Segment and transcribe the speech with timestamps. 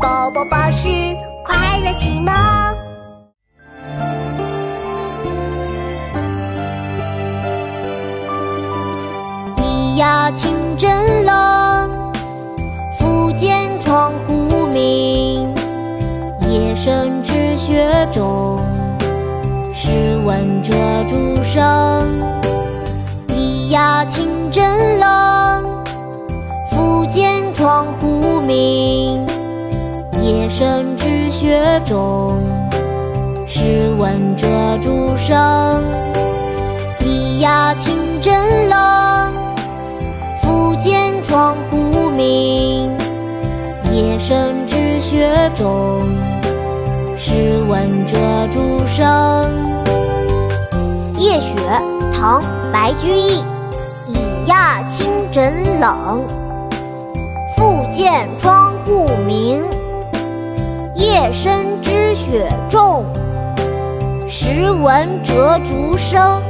[0.00, 0.88] 宝宝巴士
[1.44, 2.34] 快乐启蒙。
[9.56, 12.12] 咿呀，清真冷，
[12.98, 15.54] 复见窗户明。
[16.50, 18.58] 夜深知雪重，
[19.72, 20.74] 试问遮
[21.08, 22.22] 烛声。
[23.28, 25.64] 咿呀，清真冷，
[26.70, 29.24] 复见窗户明。
[30.26, 32.36] 夜深知雪重，
[33.46, 34.48] 试问遮
[34.82, 35.38] 烛声。
[36.98, 39.32] 咿呀，清真冷，
[40.42, 42.90] 复见窗户明。
[43.92, 46.00] 夜深知雪重，
[47.16, 48.16] 试问遮
[48.50, 49.06] 烛声。
[51.20, 51.54] 夜雪，
[52.12, 53.44] 唐·白居易。
[54.08, 56.26] 咿呀，清真冷，
[57.56, 58.75] 复见窗。
[61.32, 63.04] 身之雪重，
[64.28, 66.42] 时闻折竹声。